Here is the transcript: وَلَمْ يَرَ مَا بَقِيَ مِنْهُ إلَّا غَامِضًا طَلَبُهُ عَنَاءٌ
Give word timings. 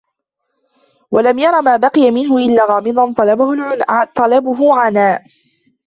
وَلَمْ 1.11 1.39
يَرَ 1.39 1.61
مَا 1.61 1.75
بَقِيَ 1.77 2.11
مِنْهُ 2.11 2.37
إلَّا 2.37 2.65
غَامِضًا 2.75 3.13
طَلَبُهُ 4.15 4.75
عَنَاءٌ 4.75 5.23